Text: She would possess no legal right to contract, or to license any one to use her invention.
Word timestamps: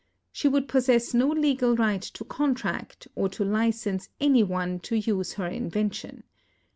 She 0.31 0.47
would 0.47 0.67
possess 0.67 1.13
no 1.13 1.27
legal 1.27 1.75
right 1.75 2.01
to 2.01 2.23
contract, 2.23 3.07
or 3.13 3.29
to 3.29 3.43
license 3.45 4.09
any 4.19 4.41
one 4.41 4.79
to 4.79 4.95
use 4.97 5.33
her 5.33 5.45
invention. 5.45 6.23